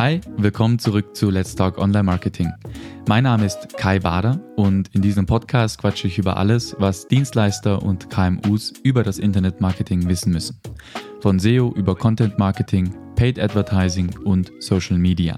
Hi, 0.00 0.18
willkommen 0.38 0.78
zurück 0.78 1.14
zu 1.14 1.28
Let's 1.28 1.54
Talk 1.54 1.76
Online 1.76 2.04
Marketing. 2.04 2.50
Mein 3.06 3.24
Name 3.24 3.44
ist 3.44 3.76
Kai 3.76 3.98
Bader 3.98 4.40
und 4.56 4.88
in 4.94 5.02
diesem 5.02 5.26
Podcast 5.26 5.76
quatsche 5.76 6.06
ich 6.06 6.16
über 6.16 6.38
alles, 6.38 6.74
was 6.78 7.06
Dienstleister 7.06 7.82
und 7.82 8.08
KMUs 8.08 8.72
über 8.82 9.02
das 9.02 9.18
Internetmarketing 9.18 10.08
wissen 10.08 10.32
müssen. 10.32 10.58
Von 11.20 11.38
SEO 11.38 11.74
über 11.76 11.94
Content 11.94 12.38
Marketing, 12.38 12.94
Paid 13.14 13.38
Advertising 13.38 14.08
und 14.20 14.50
Social 14.60 14.96
Media. 14.96 15.36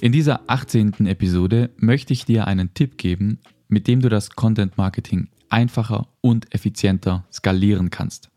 In 0.00 0.12
dieser 0.12 0.42
18. 0.46 1.04
Episode 1.06 1.70
möchte 1.76 2.12
ich 2.12 2.24
dir 2.24 2.46
einen 2.46 2.72
Tipp 2.72 2.98
geben, 2.98 3.40
mit 3.66 3.88
dem 3.88 4.00
du 4.00 4.08
das 4.08 4.30
Content 4.30 4.78
Marketing 4.78 5.26
einfacher 5.48 6.06
und 6.20 6.54
effizienter 6.54 7.24
skalieren 7.32 7.90
kannst. 7.90 8.30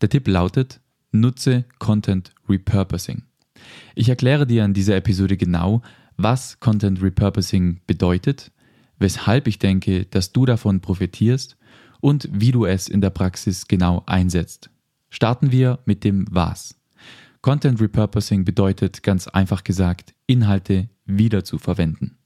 Der 0.00 0.08
Tipp 0.08 0.26
lautet, 0.26 0.80
nutze 1.12 1.66
Content 1.78 2.32
Repurposing. 2.48 3.24
Ich 3.94 4.08
erkläre 4.08 4.46
dir 4.46 4.64
in 4.64 4.74
dieser 4.74 4.96
Episode 4.96 5.36
genau, 5.36 5.82
was 6.16 6.60
Content 6.60 7.02
Repurposing 7.02 7.80
bedeutet, 7.86 8.52
weshalb 8.98 9.46
ich 9.46 9.58
denke, 9.58 10.04
dass 10.04 10.32
du 10.32 10.46
davon 10.46 10.80
profitierst 10.80 11.56
und 12.00 12.28
wie 12.32 12.52
du 12.52 12.66
es 12.66 12.88
in 12.88 13.00
der 13.00 13.10
Praxis 13.10 13.68
genau 13.68 14.02
einsetzt. 14.06 14.70
Starten 15.10 15.50
wir 15.50 15.80
mit 15.84 16.04
dem 16.04 16.26
Was. 16.30 16.76
Content 17.42 17.80
Repurposing 17.80 18.44
bedeutet 18.44 19.02
ganz 19.02 19.26
einfach 19.26 19.64
gesagt, 19.64 20.14
Inhalte 20.26 20.90
wieder 21.06 21.42
zu 21.42 21.58
verwenden. 21.58 22.18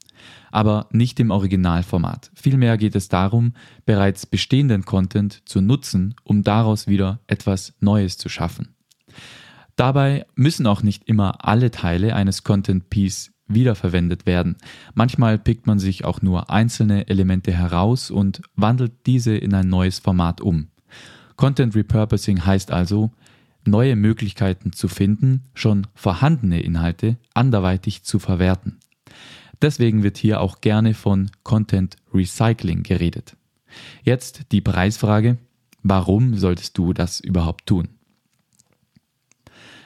Aber 0.51 0.87
nicht 0.91 1.19
im 1.19 1.31
Originalformat. 1.31 2.31
Vielmehr 2.35 2.77
geht 2.77 2.95
es 2.95 3.09
darum, 3.09 3.53
bereits 3.85 4.25
bestehenden 4.25 4.83
Content 4.83 5.47
zu 5.47 5.61
nutzen, 5.61 6.15
um 6.23 6.43
daraus 6.43 6.87
wieder 6.87 7.21
etwas 7.27 7.73
Neues 7.79 8.17
zu 8.17 8.29
schaffen. 8.29 8.75
Dabei 9.75 10.25
müssen 10.35 10.67
auch 10.67 10.83
nicht 10.83 11.03
immer 11.05 11.45
alle 11.45 11.71
Teile 11.71 12.15
eines 12.15 12.43
Content 12.43 12.89
Piece 12.89 13.31
wiederverwendet 13.47 14.25
werden. 14.25 14.55
Manchmal 14.93 15.37
pickt 15.37 15.67
man 15.67 15.79
sich 15.79 16.05
auch 16.05 16.21
nur 16.21 16.49
einzelne 16.49 17.07
Elemente 17.07 17.51
heraus 17.51 18.09
und 18.09 18.41
wandelt 18.55 18.93
diese 19.05 19.35
in 19.35 19.53
ein 19.53 19.69
neues 19.69 19.99
Format 19.99 20.41
um. 20.41 20.67
Content 21.35 21.75
Repurposing 21.75 22.45
heißt 22.45 22.71
also, 22.71 23.11
neue 23.65 23.95
Möglichkeiten 23.95 24.71
zu 24.71 24.87
finden, 24.87 25.43
schon 25.53 25.87
vorhandene 25.93 26.61
Inhalte 26.61 27.17
anderweitig 27.33 28.03
zu 28.03 28.19
verwerten. 28.19 28.79
Deswegen 29.61 30.03
wird 30.03 30.17
hier 30.17 30.41
auch 30.41 30.61
gerne 30.61 30.93
von 30.93 31.31
Content 31.43 31.97
Recycling 32.13 32.83
geredet. 32.83 33.35
Jetzt 34.03 34.51
die 34.51 34.61
Preisfrage, 34.61 35.37
warum 35.83 36.35
solltest 36.35 36.77
du 36.77 36.93
das 36.93 37.19
überhaupt 37.19 37.65
tun? 37.65 37.94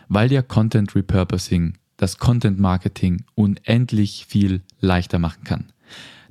Weil 0.09 0.27
dir 0.27 0.43
Content 0.43 0.95
Repurposing 0.95 1.75
das 1.95 2.17
Content 2.17 2.59
Marketing 2.59 3.23
unendlich 3.35 4.25
viel 4.27 4.61
leichter 4.79 5.19
machen 5.19 5.43
kann. 5.43 5.71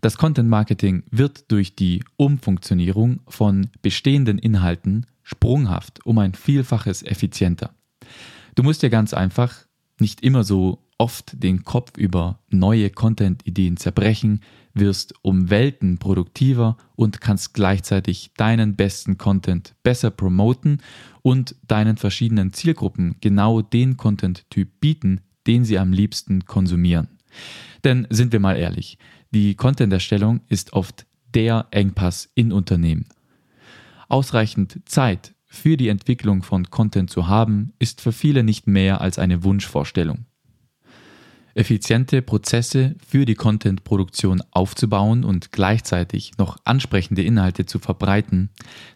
Das 0.00 0.16
Content 0.16 0.48
Marketing 0.48 1.02
wird 1.10 1.50
durch 1.50 1.74
die 1.74 2.04
Umfunktionierung 2.16 3.20
von 3.28 3.70
bestehenden 3.82 4.38
Inhalten 4.38 5.06
sprunghaft 5.22 6.04
um 6.06 6.18
ein 6.18 6.34
Vielfaches 6.34 7.02
effizienter. 7.02 7.70
Du 8.54 8.62
musst 8.62 8.82
dir 8.82 8.90
ganz 8.90 9.14
einfach 9.14 9.54
nicht 9.98 10.22
immer 10.22 10.44
so 10.44 10.78
oft 10.98 11.42
den 11.42 11.64
Kopf 11.64 11.96
über 11.96 12.40
neue 12.50 12.90
Content-Ideen 12.90 13.76
zerbrechen, 13.76 14.40
wirst 14.74 15.14
um 15.22 15.48
Welten 15.48 15.98
produktiver 15.98 16.76
und 16.96 17.20
kannst 17.20 17.54
gleichzeitig 17.54 18.32
deinen 18.36 18.76
besten 18.76 19.16
Content 19.16 19.74
besser 19.82 20.10
promoten 20.10 20.82
und 21.22 21.54
deinen 21.66 21.96
verschiedenen 21.96 22.52
Zielgruppen 22.52 23.16
genau 23.20 23.62
den 23.62 23.96
Content-Typ 23.96 24.80
bieten, 24.80 25.20
den 25.46 25.64
sie 25.64 25.78
am 25.78 25.92
liebsten 25.92 26.44
konsumieren. 26.44 27.08
Denn 27.84 28.06
sind 28.10 28.32
wir 28.32 28.40
mal 28.40 28.56
ehrlich, 28.56 28.98
die 29.30 29.54
Content-Erstellung 29.54 30.40
ist 30.48 30.72
oft 30.72 31.06
der 31.34 31.66
Engpass 31.70 32.30
in 32.34 32.52
Unternehmen. 32.52 33.06
Ausreichend 34.08 34.80
Zeit 34.86 35.34
für 35.44 35.76
die 35.76 35.88
Entwicklung 35.88 36.42
von 36.42 36.70
Content 36.70 37.10
zu 37.10 37.28
haben, 37.28 37.72
ist 37.78 38.00
für 38.00 38.12
viele 38.12 38.42
nicht 38.42 38.66
mehr 38.66 39.00
als 39.00 39.18
eine 39.18 39.44
Wunschvorstellung 39.44 40.26
effiziente 41.58 42.22
Prozesse 42.22 42.94
für 43.04 43.26
die 43.26 43.34
Content-Produktion 43.34 44.42
aufzubauen 44.52 45.24
und 45.24 45.50
gleichzeitig 45.50 46.38
noch 46.38 46.56
ansprechende 46.64 47.22
Inhalte 47.22 47.66
zu 47.66 47.80
verbreiten, 47.80 48.50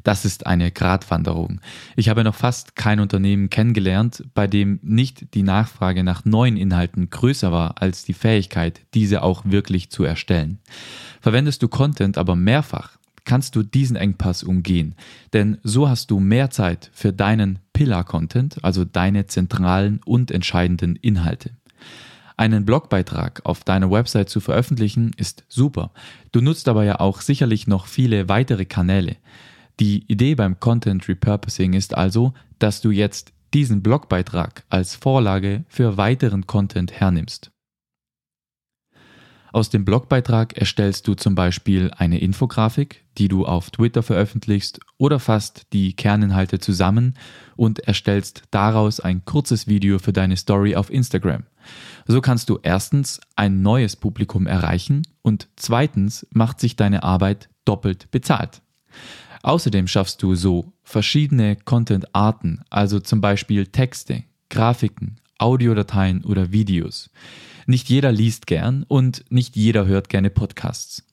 das 0.04 0.24
ist 0.24 0.46
eine 0.46 0.70
Gratwanderung. 0.70 1.60
Ich 1.96 2.08
habe 2.08 2.22
noch 2.22 2.36
fast 2.36 2.76
kein 2.76 3.00
Unternehmen 3.00 3.50
kennengelernt, 3.50 4.24
bei 4.34 4.46
dem 4.46 4.78
nicht 4.82 5.34
die 5.34 5.42
Nachfrage 5.42 6.04
nach 6.04 6.24
neuen 6.24 6.56
Inhalten 6.56 7.10
größer 7.10 7.50
war 7.50 7.82
als 7.82 8.04
die 8.04 8.14
Fähigkeit, 8.14 8.80
diese 8.94 9.24
auch 9.24 9.42
wirklich 9.44 9.90
zu 9.90 10.04
erstellen. 10.04 10.60
Verwendest 11.20 11.62
du 11.64 11.68
Content 11.68 12.16
aber 12.16 12.36
mehrfach, 12.36 12.96
kannst 13.24 13.56
du 13.56 13.64
diesen 13.64 13.96
Engpass 13.96 14.44
umgehen, 14.44 14.94
denn 15.32 15.58
so 15.64 15.88
hast 15.88 16.12
du 16.12 16.20
mehr 16.20 16.50
Zeit 16.50 16.90
für 16.92 17.12
deinen 17.12 17.58
Pillar-Content, 17.72 18.64
also 18.64 18.84
deine 18.84 19.26
zentralen 19.26 20.00
und 20.04 20.30
entscheidenden 20.30 20.94
Inhalte. 20.96 21.50
Einen 22.36 22.64
Blogbeitrag 22.64 23.42
auf 23.44 23.62
deiner 23.64 23.90
Website 23.90 24.28
zu 24.28 24.40
veröffentlichen 24.40 25.12
ist 25.16 25.44
super. 25.48 25.92
Du 26.32 26.40
nutzt 26.40 26.68
aber 26.68 26.84
ja 26.84 27.00
auch 27.00 27.20
sicherlich 27.20 27.66
noch 27.66 27.86
viele 27.86 28.28
weitere 28.28 28.64
Kanäle. 28.64 29.16
Die 29.80 30.04
Idee 30.08 30.34
beim 30.34 30.58
Content 30.60 31.08
Repurposing 31.08 31.72
ist 31.74 31.94
also, 31.96 32.34
dass 32.58 32.80
du 32.80 32.90
jetzt 32.90 33.32
diesen 33.54 33.82
Blogbeitrag 33.82 34.64
als 34.70 34.94
Vorlage 34.94 35.64
für 35.68 35.96
weiteren 35.96 36.46
Content 36.46 36.92
hernimmst. 36.92 37.51
Aus 39.52 39.68
dem 39.68 39.84
Blogbeitrag 39.84 40.56
erstellst 40.56 41.06
du 41.06 41.14
zum 41.14 41.34
Beispiel 41.34 41.90
eine 41.94 42.18
Infografik, 42.18 43.04
die 43.18 43.28
du 43.28 43.44
auf 43.44 43.70
Twitter 43.70 44.02
veröffentlichst 44.02 44.80
oder 44.96 45.20
fasst 45.20 45.66
die 45.74 45.92
Kerninhalte 45.92 46.58
zusammen 46.58 47.14
und 47.54 47.80
erstellst 47.80 48.44
daraus 48.50 48.98
ein 48.98 49.26
kurzes 49.26 49.66
Video 49.66 49.98
für 49.98 50.14
deine 50.14 50.38
Story 50.38 50.74
auf 50.74 50.90
Instagram. 50.90 51.44
So 52.06 52.22
kannst 52.22 52.48
du 52.48 52.60
erstens 52.62 53.20
ein 53.36 53.60
neues 53.60 53.94
Publikum 53.94 54.46
erreichen 54.46 55.02
und 55.20 55.48
zweitens 55.56 56.26
macht 56.30 56.58
sich 56.58 56.74
deine 56.76 57.02
Arbeit 57.02 57.50
doppelt 57.66 58.10
bezahlt. 58.10 58.62
Außerdem 59.42 59.86
schaffst 59.86 60.22
du 60.22 60.34
so 60.34 60.72
verschiedene 60.82 61.56
Content-Arten, 61.56 62.62
also 62.70 63.00
zum 63.00 63.20
Beispiel 63.20 63.66
Texte, 63.66 64.24
Grafiken, 64.48 65.20
Audiodateien 65.36 66.24
oder 66.24 66.52
Videos. 66.52 67.10
Nicht 67.66 67.88
jeder 67.88 68.12
liest 68.12 68.46
gern 68.46 68.84
und 68.88 69.24
nicht 69.30 69.56
jeder 69.56 69.86
hört 69.86 70.08
gerne 70.08 70.30
Podcasts. 70.30 71.04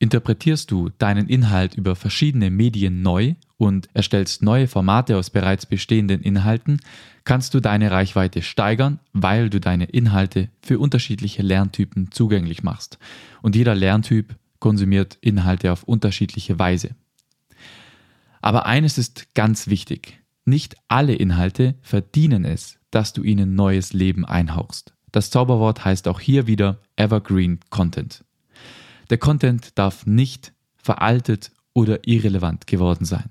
Interpretierst 0.00 0.70
du 0.70 0.90
deinen 0.90 1.28
Inhalt 1.28 1.74
über 1.74 1.96
verschiedene 1.96 2.50
Medien 2.50 3.02
neu 3.02 3.34
und 3.56 3.88
erstellst 3.94 4.42
neue 4.42 4.68
Formate 4.68 5.16
aus 5.16 5.30
bereits 5.30 5.66
bestehenden 5.66 6.22
Inhalten, 6.22 6.80
kannst 7.24 7.52
du 7.52 7.60
deine 7.60 7.90
Reichweite 7.90 8.42
steigern, 8.42 9.00
weil 9.12 9.50
du 9.50 9.58
deine 9.58 9.86
Inhalte 9.86 10.50
für 10.62 10.78
unterschiedliche 10.78 11.42
Lerntypen 11.42 12.12
zugänglich 12.12 12.62
machst. 12.62 12.98
Und 13.42 13.56
jeder 13.56 13.74
Lerntyp 13.74 14.36
konsumiert 14.60 15.18
Inhalte 15.20 15.72
auf 15.72 15.82
unterschiedliche 15.82 16.58
Weise. 16.60 16.94
Aber 18.40 18.66
eines 18.66 18.98
ist 18.98 19.34
ganz 19.34 19.66
wichtig. 19.66 20.20
Nicht 20.44 20.76
alle 20.86 21.14
Inhalte 21.14 21.74
verdienen 21.82 22.44
es, 22.44 22.77
dass 22.90 23.12
du 23.12 23.22
ihnen 23.22 23.54
neues 23.54 23.92
Leben 23.92 24.24
einhauchst. 24.24 24.94
Das 25.12 25.30
Zauberwort 25.30 25.84
heißt 25.84 26.08
auch 26.08 26.20
hier 26.20 26.46
wieder 26.46 26.80
Evergreen 26.96 27.60
Content. 27.70 28.24
Der 29.10 29.18
Content 29.18 29.78
darf 29.78 30.06
nicht 30.06 30.52
veraltet 30.76 31.50
oder 31.72 32.06
irrelevant 32.06 32.66
geworden 32.66 33.04
sein. 33.04 33.30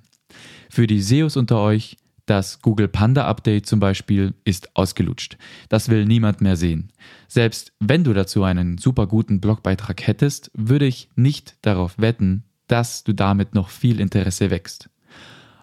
Für 0.70 0.88
die 0.88 1.02
SEOs 1.02 1.38
unter 1.38 1.60
euch, 1.60 1.98
das 2.26 2.62
Google 2.62 2.90
Panda 2.90 3.26
Update 3.26 3.68
zum 3.68 3.80
Beispiel 3.80 4.34
ist 4.44 4.76
ausgelutscht. 4.76 5.38
Das 5.70 5.88
will 5.88 6.06
niemand 6.06 6.42
mehr 6.42 6.58
sehen. 6.58 6.92
Selbst 7.28 7.72
wenn 7.80 8.04
du 8.04 8.14
dazu 8.14 8.44
einen 8.44 8.78
super 8.78 9.08
guten 9.08 9.40
Blogbeitrag 9.40 10.06
hättest, 10.06 10.52
würde 10.54 10.86
ich 10.86 11.10
nicht 11.16 11.56
darauf 11.62 11.98
wetten, 11.98 12.44
dass 12.68 13.06
du 13.06 13.14
damit 13.14 13.56
noch 13.56 13.70
viel 13.70 14.02
Interesse 14.02 14.50
wächst. 14.50 14.90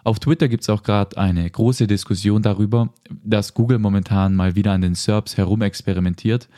Auf 0.05 0.21
Twitter 0.21 0.49
gibt 0.49 0.63
es 0.63 0.69
auch 0.69 0.83
gerade 0.83 1.17
eine 1.17 1.49
große 1.51 1.87
Diskussion 1.87 2.43
darüber, 2.43 2.93
dass 3.25 3.55
Google 3.55 3.79
momentan 3.79 4.37
mal 4.37 4.55
wieder 4.55 4.73
an 4.73 4.83
den 4.83 4.95
SERPs 4.95 5.39
herumexperimentiert. 5.39 6.51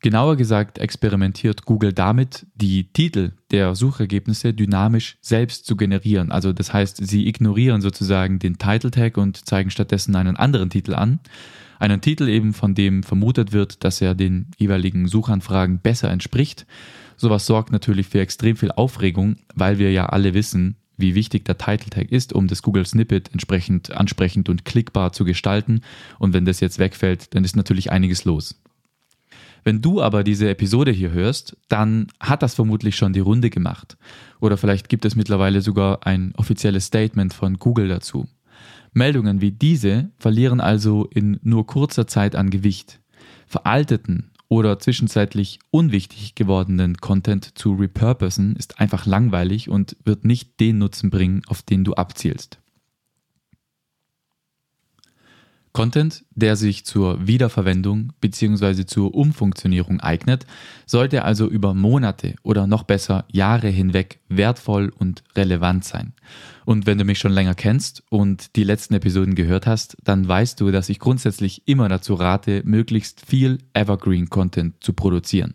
Genauer 0.00 0.36
gesagt 0.36 0.76
experimentiert 0.76 1.64
Google 1.64 1.94
damit, 1.94 2.46
die 2.54 2.92
Titel 2.92 3.32
der 3.50 3.74
Suchergebnisse 3.74 4.52
dynamisch 4.52 5.16
selbst 5.22 5.64
zu 5.64 5.76
generieren. 5.76 6.30
Also 6.30 6.52
das 6.52 6.74
heißt, 6.74 7.06
sie 7.06 7.26
ignorieren 7.26 7.80
sozusagen 7.80 8.38
den 8.38 8.58
Title 8.58 8.90
Tag 8.90 9.16
und 9.16 9.48
zeigen 9.48 9.70
stattdessen 9.70 10.14
einen 10.14 10.36
anderen 10.36 10.68
Titel 10.68 10.92
an. 10.92 11.20
Einen 11.78 12.02
Titel 12.02 12.28
eben, 12.28 12.52
von 12.52 12.74
dem 12.74 13.02
vermutet 13.02 13.52
wird, 13.52 13.82
dass 13.82 14.02
er 14.02 14.14
den 14.14 14.50
jeweiligen 14.58 15.08
Suchanfragen 15.08 15.78
besser 15.78 16.10
entspricht. 16.10 16.66
Sowas 17.16 17.46
sorgt 17.46 17.72
natürlich 17.72 18.08
für 18.08 18.20
extrem 18.20 18.56
viel 18.56 18.72
Aufregung, 18.72 19.36
weil 19.54 19.78
wir 19.78 19.90
ja 19.90 20.06
alle 20.06 20.34
wissen, 20.34 20.76
wie 20.96 21.14
wichtig 21.14 21.44
der 21.44 21.58
Title 21.58 21.90
Tag 21.90 22.10
ist, 22.10 22.32
um 22.32 22.46
das 22.46 22.62
Google 22.62 22.86
Snippet 22.86 23.32
entsprechend 23.32 23.92
ansprechend 23.92 24.48
und 24.48 24.64
klickbar 24.64 25.12
zu 25.12 25.24
gestalten. 25.24 25.80
Und 26.18 26.32
wenn 26.32 26.44
das 26.44 26.60
jetzt 26.60 26.78
wegfällt, 26.78 27.34
dann 27.34 27.44
ist 27.44 27.56
natürlich 27.56 27.90
einiges 27.90 28.24
los. 28.24 28.60
Wenn 29.64 29.80
du 29.80 30.02
aber 30.02 30.24
diese 30.24 30.50
Episode 30.50 30.90
hier 30.90 31.10
hörst, 31.10 31.56
dann 31.68 32.08
hat 32.20 32.42
das 32.42 32.54
vermutlich 32.54 32.96
schon 32.96 33.14
die 33.14 33.20
Runde 33.20 33.48
gemacht. 33.48 33.96
Oder 34.40 34.58
vielleicht 34.58 34.90
gibt 34.90 35.06
es 35.06 35.16
mittlerweile 35.16 35.62
sogar 35.62 36.06
ein 36.06 36.34
offizielles 36.36 36.84
Statement 36.84 37.32
von 37.32 37.58
Google 37.58 37.88
dazu. 37.88 38.28
Meldungen 38.92 39.40
wie 39.40 39.50
diese 39.50 40.10
verlieren 40.18 40.60
also 40.60 41.06
in 41.06 41.40
nur 41.42 41.66
kurzer 41.66 42.06
Zeit 42.06 42.36
an 42.36 42.50
Gewicht. 42.50 43.00
Veralteten 43.46 44.30
oder 44.48 44.78
zwischenzeitlich 44.78 45.58
unwichtig 45.70 46.34
gewordenen 46.34 46.96
Content 46.96 47.58
zu 47.58 47.74
repurposen 47.74 48.56
ist 48.56 48.80
einfach 48.80 49.06
langweilig 49.06 49.68
und 49.68 49.96
wird 50.04 50.24
nicht 50.24 50.60
den 50.60 50.78
Nutzen 50.78 51.10
bringen, 51.10 51.42
auf 51.46 51.62
den 51.62 51.84
du 51.84 51.94
abzielst. 51.94 52.58
Content, 55.74 56.24
der 56.30 56.54
sich 56.54 56.86
zur 56.86 57.26
Wiederverwendung 57.26 58.12
bzw. 58.20 58.86
zur 58.86 59.12
Umfunktionierung 59.12 59.98
eignet, 59.98 60.46
sollte 60.86 61.24
also 61.24 61.48
über 61.48 61.74
Monate 61.74 62.36
oder 62.44 62.68
noch 62.68 62.84
besser 62.84 63.24
Jahre 63.30 63.68
hinweg 63.68 64.20
wertvoll 64.28 64.92
und 64.96 65.24
relevant 65.34 65.84
sein. 65.84 66.12
Und 66.64 66.86
wenn 66.86 66.96
du 66.96 67.04
mich 67.04 67.18
schon 67.18 67.32
länger 67.32 67.56
kennst 67.56 68.04
und 68.08 68.54
die 68.54 68.62
letzten 68.62 68.94
Episoden 68.94 69.34
gehört 69.34 69.66
hast, 69.66 69.96
dann 70.04 70.26
weißt 70.28 70.60
du, 70.60 70.70
dass 70.70 70.88
ich 70.88 71.00
grundsätzlich 71.00 71.66
immer 71.66 71.88
dazu 71.88 72.14
rate, 72.14 72.62
möglichst 72.64 73.26
viel 73.26 73.58
Evergreen 73.74 74.30
Content 74.30 74.76
zu 74.78 74.92
produzieren. 74.92 75.54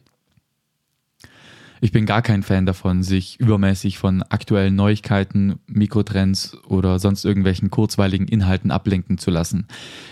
Ich 1.82 1.92
bin 1.92 2.06
gar 2.06 2.22
kein 2.22 2.44
Fan 2.44 2.66
davon, 2.66 3.04
sich 3.04 3.40
übermäßig 3.40 3.98
von 3.98 4.22
aktuellen 4.24 4.76
Neuigkeiten, 4.76 5.60
Mikrotrends 5.68 6.58
oder 6.66 7.00
sonst 7.00 7.24
irgendwelchen 7.24 7.70
kurzweiligen 7.70 8.28
Inhalten 8.28 8.72
ablenken 8.72 9.18
zu 9.18 9.32
lassen. 9.32 9.68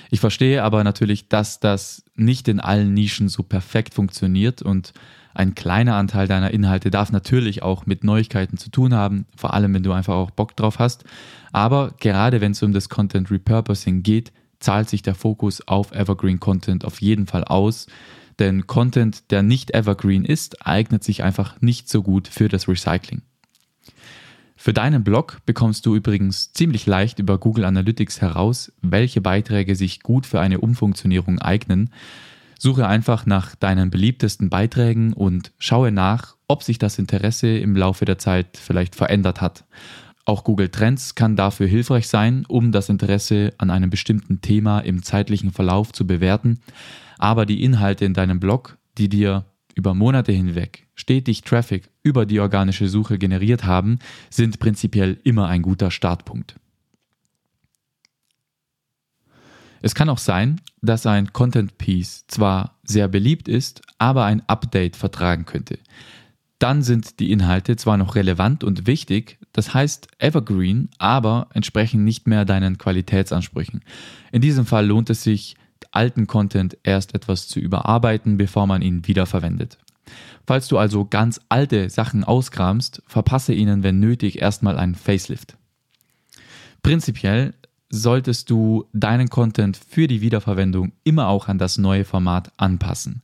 Ich 0.09 0.19
verstehe 0.19 0.63
aber 0.63 0.83
natürlich, 0.83 1.27
dass 1.27 1.59
das 1.59 2.05
nicht 2.15 2.47
in 2.47 2.59
allen 2.59 2.93
Nischen 2.93 3.27
so 3.27 3.43
perfekt 3.43 3.93
funktioniert 3.93 4.61
und 4.61 4.93
ein 5.33 5.53
kleiner 5.53 5.95
Anteil 5.95 6.27
deiner 6.27 6.51
Inhalte 6.51 6.89
darf 6.89 7.11
natürlich 7.11 7.61
auch 7.61 7.85
mit 7.85 8.03
Neuigkeiten 8.03 8.57
zu 8.57 8.71
tun 8.71 8.93
haben, 8.93 9.25
vor 9.35 9.53
allem 9.53 9.73
wenn 9.73 9.83
du 9.83 9.91
einfach 9.91 10.15
auch 10.15 10.31
Bock 10.31 10.55
drauf 10.55 10.79
hast. 10.79 11.03
Aber 11.51 11.93
gerade 11.99 12.41
wenn 12.41 12.53
es 12.53 12.63
um 12.63 12.73
das 12.73 12.89
Content 12.89 13.29
Repurposing 13.29 14.01
geht, 14.01 14.31
zahlt 14.59 14.89
sich 14.89 15.03
der 15.03 15.13
Fokus 15.13 15.67
auf 15.67 15.91
Evergreen 15.91 16.39
Content 16.39 16.85
auf 16.85 17.01
jeden 17.01 17.27
Fall 17.27 17.43
aus 17.43 17.85
denn 18.39 18.67
Content, 18.67 19.31
der 19.31 19.43
nicht 19.43 19.73
evergreen 19.73 20.25
ist, 20.25 20.65
eignet 20.65 21.03
sich 21.03 21.23
einfach 21.23 21.59
nicht 21.61 21.89
so 21.89 22.03
gut 22.03 22.27
für 22.27 22.47
das 22.47 22.67
Recycling. 22.67 23.21
Für 24.55 24.73
deinen 24.73 25.03
Blog 25.03 25.37
bekommst 25.45 25.85
du 25.85 25.95
übrigens 25.95 26.51
ziemlich 26.51 26.87
leicht 26.87 27.19
über 27.19 27.37
Google 27.37 27.65
Analytics 27.65 28.21
heraus, 28.21 28.71
welche 28.81 29.21
Beiträge 29.21 29.75
sich 29.75 30.01
gut 30.01 30.25
für 30.25 30.41
eine 30.41 30.59
Umfunktionierung 30.59 31.39
eignen. 31.39 31.91
Suche 32.57 32.87
einfach 32.87 33.27
nach 33.27 33.55
deinen 33.55 33.91
beliebtesten 33.91 34.49
Beiträgen 34.49 35.13
und 35.13 35.51
schaue 35.59 35.91
nach, 35.91 36.35
ob 36.47 36.63
sich 36.63 36.79
das 36.79 36.97
Interesse 36.97 37.55
im 37.57 37.75
Laufe 37.75 38.05
der 38.05 38.17
Zeit 38.17 38.57
vielleicht 38.57 38.95
verändert 38.95 39.41
hat. 39.41 39.63
Auch 40.25 40.43
Google 40.43 40.69
Trends 40.69 41.13
kann 41.13 41.35
dafür 41.35 41.67
hilfreich 41.67 42.07
sein, 42.07 42.43
um 42.47 42.71
das 42.71 42.89
Interesse 42.89 43.53
an 43.59 43.69
einem 43.69 43.91
bestimmten 43.91 44.41
Thema 44.41 44.79
im 44.79 45.03
zeitlichen 45.03 45.51
Verlauf 45.51 45.93
zu 45.93 46.05
bewerten 46.05 46.59
aber 47.17 47.45
die 47.45 47.63
Inhalte 47.63 48.05
in 48.05 48.13
deinem 48.13 48.39
Blog, 48.39 48.77
die 48.97 49.09
dir 49.09 49.45
über 49.75 49.93
Monate 49.93 50.31
hinweg 50.31 50.87
stetig 50.97 51.43
Traffic 51.43 51.89
über 52.03 52.25
die 52.25 52.41
organische 52.41 52.89
Suche 52.89 53.17
generiert 53.17 53.63
haben, 53.63 53.99
sind 54.29 54.59
prinzipiell 54.59 55.17
immer 55.23 55.47
ein 55.47 55.61
guter 55.61 55.91
Startpunkt. 55.91 56.55
Es 59.81 59.93
kann 59.93 60.09
auch 60.09 60.17
sein, 60.17 60.59
dass 60.81 61.05
ein 61.05 61.31
Content 61.31 61.77
Piece 61.77 62.25
zwar 62.27 62.79
sehr 62.83 63.07
beliebt 63.07 63.47
ist, 63.47 63.83
aber 63.99 64.25
ein 64.25 64.41
Update 64.49 64.95
vertragen 64.95 65.45
könnte. 65.45 65.77
Dann 66.57 66.81
sind 66.81 67.19
die 67.19 67.31
Inhalte 67.31 67.75
zwar 67.75 67.97
noch 67.97 68.15
relevant 68.15 68.63
und 68.63 68.87
wichtig, 68.87 69.37
das 69.53 69.75
heißt 69.75 70.07
evergreen, 70.17 70.89
aber 70.97 71.47
entsprechen 71.53 72.03
nicht 72.03 72.27
mehr 72.27 72.45
deinen 72.45 72.79
Qualitätsansprüchen. 72.79 73.81
In 74.31 74.41
diesem 74.41 74.65
Fall 74.65 74.87
lohnt 74.87 75.11
es 75.11 75.21
sich, 75.21 75.55
alten 75.91 76.27
Content 76.27 76.77
erst 76.83 77.15
etwas 77.15 77.47
zu 77.47 77.59
überarbeiten, 77.59 78.37
bevor 78.37 78.67
man 78.67 78.81
ihn 78.81 79.07
wiederverwendet. 79.07 79.77
Falls 80.45 80.67
du 80.67 80.77
also 80.77 81.05
ganz 81.05 81.41
alte 81.49 81.89
Sachen 81.89 82.23
auskramst, 82.23 83.03
verpasse 83.07 83.53
ihnen, 83.53 83.83
wenn 83.83 83.99
nötig, 83.99 84.41
erstmal 84.41 84.77
einen 84.77 84.95
Facelift. 84.95 85.57
Prinzipiell 86.81 87.53
solltest 87.89 88.49
du 88.49 88.85
deinen 88.93 89.29
Content 89.29 89.77
für 89.77 90.07
die 90.07 90.21
Wiederverwendung 90.21 90.93
immer 91.03 91.27
auch 91.27 91.47
an 91.47 91.57
das 91.57 91.77
neue 91.77 92.05
Format 92.05 92.51
anpassen. 92.57 93.21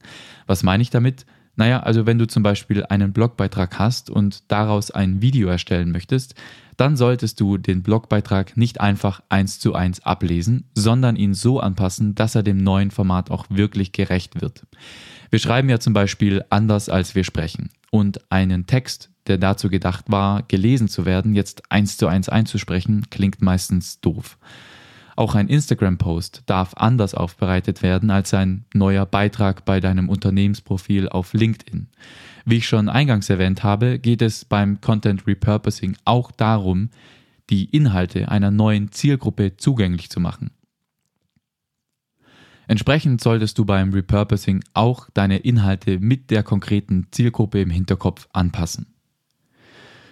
Was 0.48 0.64
meine 0.64 0.84
ich 0.84 0.90
damit? 0.90 1.26
Naja, 1.56 1.82
also 1.82 2.06
wenn 2.06 2.18
du 2.18 2.28
zum 2.28 2.42
Beispiel 2.42 2.84
einen 2.86 3.14
Blogbeitrag 3.14 3.78
hast 3.78 4.10
und 4.10 4.52
daraus 4.52 4.90
ein 4.90 5.22
Video 5.22 5.50
erstellen 5.50 5.92
möchtest, 5.92 6.36
dann 6.78 6.98
solltest 6.98 7.40
du 7.40 7.58
den 7.58 7.84
Blogbeitrag 7.84 8.58
nicht 8.58 8.82
einfach 8.82 9.22
eins 9.30 9.60
zu 9.60 9.76
eins 9.76 10.04
ablesen, 10.04 10.66
sondern 10.74 11.16
ihn 11.16 11.36
so 11.36 11.60
anpassen, 11.60 12.16
dass 12.16 12.34
er 12.34 12.42
dem 12.42 12.58
neuen 12.58 12.90
Format 12.90 13.30
auch 13.30 13.46
wirklich 13.50 13.92
gerecht 13.92 14.42
wird. 14.42 14.66
Wir 15.30 15.40
schreiben 15.40 15.70
ja 15.70 15.80
zum 15.80 15.94
Beispiel 15.94 16.44
anders, 16.50 16.90
als 16.90 17.16
wir 17.16 17.24
sprechen. 17.24 17.70
Und 17.92 18.32
einen 18.32 18.66
Text, 18.66 19.12
der 19.28 19.38
dazu 19.38 19.70
gedacht 19.70 20.06
war, 20.08 20.44
gelesen 20.44 20.88
zu 20.88 21.06
werden, 21.06 21.36
jetzt 21.36 21.72
eins 21.72 21.98
zu 21.98 22.08
eins 22.08 22.30
einzusprechen, 22.30 23.06
klingt 23.12 23.42
meistens 23.42 24.00
doof. 24.02 24.38
Auch 25.16 25.36
ein 25.36 25.48
Instagram-Post 25.48 26.44
darf 26.46 26.74
anders 26.76 27.14
aufbereitet 27.14 27.84
werden 27.84 28.10
als 28.10 28.34
ein 28.34 28.66
neuer 28.74 29.06
Beitrag 29.06 29.66
bei 29.66 29.80
deinem 29.80 30.10
Unternehmensprofil 30.10 31.10
auf 31.10 31.34
LinkedIn. 31.34 31.88
Wie 32.46 32.58
ich 32.58 32.68
schon 32.68 32.90
eingangs 32.90 33.30
erwähnt 33.30 33.64
habe, 33.64 34.00
geht 34.00 34.22
es 34.22 34.46
beim 34.46 34.82
Content 34.82 35.28
Repurposing 35.28 35.96
auch 36.06 36.32
darum, 36.32 36.90
die 37.50 37.66
Inhalte 37.66 38.30
einer 38.30 38.52
neuen 38.52 38.92
Zielgruppe 38.92 39.58
zugänglich 39.58 40.10
zu 40.10 40.20
machen. 40.20 40.52
Entsprechend 42.68 43.22
solltest 43.22 43.58
du 43.58 43.66
beim 43.66 43.92
Repurposing 43.92 44.64
auch 44.74 45.10
deine 45.14 45.38
Inhalte 45.38 46.00
mit 46.00 46.32
der 46.32 46.44
konkreten 46.44 47.08
Zielgruppe 47.12 47.62
im 47.62 47.70
Hinterkopf 47.70 48.28
anpassen. 48.32 48.93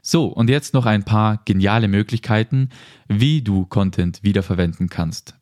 So, 0.01 0.25
und 0.25 0.49
jetzt 0.49 0.73
noch 0.73 0.85
ein 0.85 1.03
paar 1.03 1.41
geniale 1.45 1.87
Möglichkeiten, 1.87 2.69
wie 3.07 3.41
du 3.41 3.65
Content 3.65 4.23
wiederverwenden 4.23 4.89
kannst. 4.89 5.35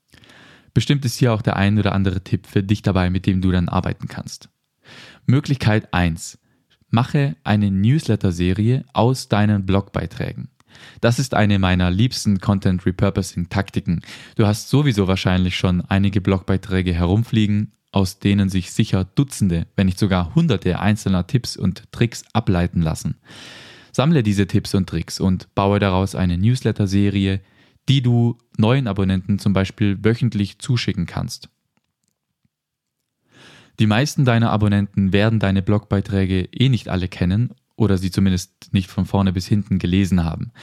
Bestimmt 0.73 1.05
ist 1.05 1.17
hier 1.17 1.33
auch 1.33 1.41
der 1.41 1.55
ein 1.55 1.79
oder 1.79 1.93
andere 1.93 2.23
Tipp 2.23 2.45
für 2.45 2.61
dich 2.61 2.81
dabei, 2.81 3.09
mit 3.09 3.25
dem 3.25 3.41
du 3.41 3.51
dann 3.51 3.69
arbeiten 3.69 4.07
kannst. 4.07 4.49
Möglichkeit 5.25 5.93
1. 5.93 6.39
Mache 6.89 7.35
eine 7.43 7.71
Newsletter-Serie 7.71 8.83
aus 8.93 9.29
deinen 9.29 9.65
Blogbeiträgen. 9.65 10.49
Das 11.01 11.19
ist 11.19 11.33
eine 11.33 11.59
meiner 11.59 11.91
liebsten 11.91 12.39
Content 12.39 12.85
Repurposing 12.85 13.49
Taktiken. 13.49 14.01
Du 14.35 14.45
hast 14.45 14.69
sowieso 14.69 15.07
wahrscheinlich 15.07 15.55
schon 15.55 15.81
einige 15.81 16.21
Blogbeiträge 16.21 16.93
herumfliegen, 16.93 17.73
aus 17.91 18.19
denen 18.19 18.49
sich 18.49 18.71
sicher 18.71 19.05
Dutzende, 19.05 19.67
wenn 19.75 19.87
nicht 19.87 19.99
sogar 19.99 20.35
Hunderte 20.35 20.79
einzelner 20.79 21.27
Tipps 21.27 21.57
und 21.57 21.91
Tricks 21.91 22.23
ableiten 22.33 22.81
lassen. 22.81 23.15
Sammle 23.99 24.23
diese 24.23 24.47
Tipps 24.47 24.73
und 24.75 24.87
Tricks 24.87 25.19
und 25.19 25.53
baue 25.55 25.77
daraus 25.77 26.15
eine 26.15 26.37
Newsletter-Serie, 26.37 27.41
die 27.89 28.01
du 28.01 28.37
neuen 28.55 28.87
Abonnenten 28.87 29.39
zum 29.39 29.51
Beispiel 29.51 30.01
wöchentlich 30.01 30.57
zuschicken 30.59 31.05
kannst. 31.05 31.49
Die 33.77 33.87
meisten 33.87 34.23
deiner 34.23 34.51
Abonnenten 34.51 35.11
werden 35.11 35.39
deine 35.39 35.61
Blogbeiträge 35.61 36.47
eh 36.49 36.69
nicht 36.69 36.87
alle 36.87 37.09
kennen 37.09 37.53
oder 37.75 37.97
sie 37.97 38.09
zumindest 38.09 38.69
nicht 38.71 38.89
von 38.89 39.05
vorne 39.05 39.33
bis 39.33 39.47
hinten 39.47 39.79
gelesen 39.79 40.23
haben. 40.23 40.53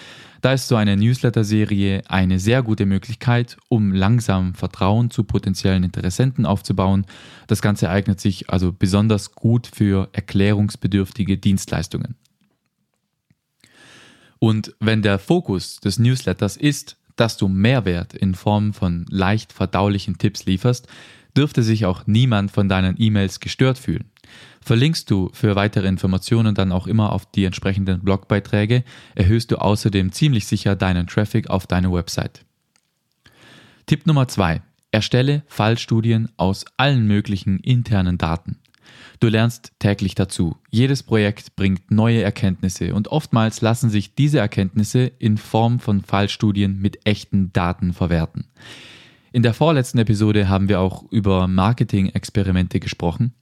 Da 0.40 0.55
ist 0.55 0.69
so 0.69 0.76
eine 0.76 0.97
Newsletter-Serie 0.97 2.05
eine 2.09 2.38
sehr 2.38 2.62
gute 2.62 2.87
Möglichkeit, 2.87 3.59
um 3.69 3.93
langsam 3.93 4.55
Vertrauen 4.55 5.11
zu 5.11 5.25
potenziellen 5.25 5.85
Interessenten 5.85 6.47
aufzubauen. 6.47 7.05
Das 7.49 7.61
Ganze 7.61 7.90
eignet 7.90 8.19
sich 8.19 8.49
also 8.49 8.73
besonders 8.73 9.33
gut 9.33 9.66
für 9.66 10.09
erklärungsbedürftige 10.14 11.37
Dienstleistungen. 11.37 12.16
Und 14.38 14.75
wenn 14.81 15.02
der 15.02 15.19
Fokus 15.19 15.81
des 15.81 15.99
Newsletters 15.99 16.57
ist, 16.57 16.97
dass 17.16 17.37
du 17.37 17.49
Mehrwert 17.49 18.14
in 18.14 18.35
Form 18.35 18.75
von 18.75 19.07
leicht 19.09 19.52
verdaulichen 19.52 20.19
Tipps 20.19 20.45
lieferst, 20.45 20.87
dürfte 21.37 21.62
sich 21.62 21.85
auch 21.85 22.07
niemand 22.07 22.50
von 22.50 22.69
deinen 22.69 22.97
E-Mails 22.99 23.40
gestört 23.40 23.78
fühlen. 23.78 24.11
Verlinkst 24.61 25.11
du 25.11 25.31
für 25.33 25.55
weitere 25.55 25.87
Informationen 25.87 26.55
dann 26.55 26.73
auch 26.73 26.87
immer 26.87 27.12
auf 27.12 27.31
die 27.31 27.45
entsprechenden 27.45 28.00
Blogbeiträge, 28.02 28.85
erhöhst 29.14 29.50
du 29.50 29.57
außerdem 29.57 30.12
ziemlich 30.12 30.47
sicher 30.47 30.75
deinen 30.75 31.07
Traffic 31.07 31.49
auf 31.49 31.66
deine 31.66 31.93
Website. 31.93 32.45
Tipp 33.87 34.07
Nummer 34.07 34.26
zwei: 34.26 34.62
Erstelle 34.90 35.45
Fallstudien 35.47 36.31
aus 36.37 36.64
allen 36.76 37.07
möglichen 37.07 37.61
internen 37.61 38.19
Daten. 38.19 38.59
Du 39.21 39.28
lernst 39.28 39.73
täglich 39.78 40.14
dazu. 40.14 40.57
Jedes 40.71 41.02
Projekt 41.02 41.57
bringt 41.57 41.90
neue 41.90 42.23
Erkenntnisse 42.23 42.95
und 42.95 43.09
oftmals 43.09 43.61
lassen 43.61 43.90
sich 43.90 44.14
diese 44.14 44.38
Erkenntnisse 44.38 45.11
in 45.19 45.38
Form 45.38 45.81
von 45.81 46.02
Fallstudien 46.02 46.81
mit 46.81 47.07
echten 47.07 47.52
Daten 47.52 47.93
verwerten. 47.93 48.47
In 49.33 49.43
der 49.43 49.55
vorletzten 49.55 49.99
Episode 49.99 50.49
haben 50.49 50.69
wir 50.69 50.81
auch 50.81 51.05
über 51.11 51.49
Marketing-Experimente 51.49 52.81
gesprochen. 52.81 53.35